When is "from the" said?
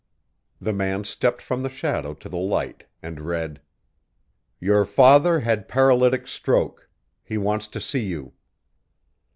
1.43-1.69